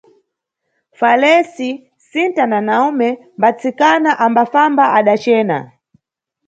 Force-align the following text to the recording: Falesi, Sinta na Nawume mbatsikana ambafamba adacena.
Falesi, 0.99 1.71
Sinta 2.07 2.43
na 2.51 2.59
Nawume 2.67 3.09
mbatsikana 3.37 4.11
ambafamba 4.25 4.83
adacena. 4.99 5.57